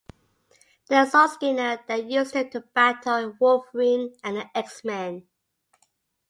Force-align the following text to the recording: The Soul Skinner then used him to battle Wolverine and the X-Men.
The 0.89 1.05
Soul 1.05 1.27
Skinner 1.27 1.79
then 1.87 2.09
used 2.09 2.33
him 2.33 2.49
to 2.49 2.61
battle 2.61 3.35
Wolverine 3.39 4.15
and 4.23 4.37
the 4.37 4.57
X-Men. 4.57 5.27